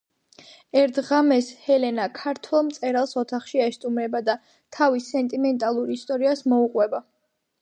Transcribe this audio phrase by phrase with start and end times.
[0.83, 4.39] ერთ ღამეს ჰელენა ქართველ მწერალს ოთახში ესტუმრება და
[4.79, 7.09] თავის სენტიმენტალურ ისტორიას მოუყვება.